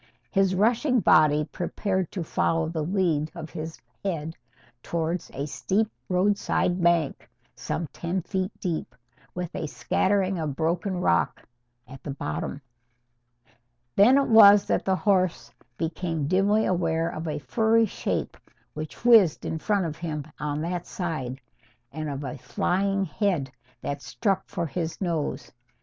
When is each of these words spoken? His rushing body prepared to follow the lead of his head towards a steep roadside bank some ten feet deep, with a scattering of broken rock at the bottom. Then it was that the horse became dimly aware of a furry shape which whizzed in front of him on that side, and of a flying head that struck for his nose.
His 0.31 0.55
rushing 0.55 0.99
body 0.99 1.45
prepared 1.45 2.11
to 2.11 2.23
follow 2.23 2.67
the 2.69 2.81
lead 2.83 3.29
of 3.35 3.51
his 3.51 3.79
head 4.03 4.35
towards 4.81 5.29
a 5.31 5.45
steep 5.45 5.91
roadside 6.09 6.81
bank 6.81 7.29
some 7.55 7.85
ten 7.93 8.23
feet 8.23 8.49
deep, 8.59 8.95
with 9.35 9.53
a 9.53 9.67
scattering 9.67 10.39
of 10.39 10.55
broken 10.55 10.99
rock 10.99 11.45
at 11.87 12.01
the 12.01 12.09
bottom. 12.09 12.63
Then 13.95 14.17
it 14.17 14.25
was 14.27 14.65
that 14.65 14.85
the 14.85 14.95
horse 14.95 15.51
became 15.77 16.25
dimly 16.27 16.65
aware 16.65 17.07
of 17.11 17.27
a 17.27 17.37
furry 17.37 17.85
shape 17.85 18.37
which 18.73 19.05
whizzed 19.05 19.45
in 19.45 19.59
front 19.59 19.85
of 19.85 19.97
him 19.97 20.25
on 20.39 20.61
that 20.61 20.87
side, 20.87 21.39
and 21.91 22.09
of 22.09 22.23
a 22.23 22.39
flying 22.39 23.05
head 23.05 23.51
that 23.81 24.01
struck 24.01 24.47
for 24.47 24.65
his 24.65 24.99
nose. 24.99 25.51